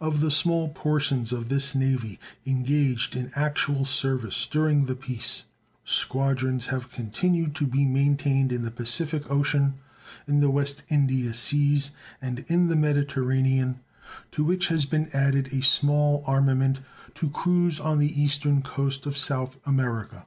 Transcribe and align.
Of 0.00 0.20
the 0.20 0.30
small 0.30 0.70
portions 0.70 1.32
of 1.34 1.50
this 1.50 1.74
Navy 1.74 2.18
engaged 2.46 3.14
in 3.14 3.30
actual 3.34 3.84
service 3.84 4.46
during 4.46 4.86
the 4.86 4.94
peace, 4.94 5.44
squadrons 5.84 6.68
have 6.68 6.90
continued 6.90 7.54
to 7.56 7.66
be 7.66 7.84
maintained 7.84 8.52
in 8.52 8.62
the 8.62 8.70
Pacific 8.70 9.30
Ocean, 9.30 9.74
in 10.26 10.40
the 10.40 10.48
West 10.48 10.84
India 10.88 11.34
seas, 11.34 11.90
and 12.22 12.38
in 12.48 12.68
the 12.68 12.74
Mediterranean, 12.76 13.80
to 14.30 14.44
which 14.44 14.68
has 14.68 14.86
been 14.86 15.10
added 15.12 15.52
a 15.52 15.60
small 15.62 16.24
armament 16.26 16.80
to 17.16 17.28
cruise 17.28 17.78
on 17.78 17.98
the 17.98 18.18
eastern 18.18 18.62
coast 18.62 19.04
of 19.04 19.14
South 19.14 19.60
America. 19.66 20.24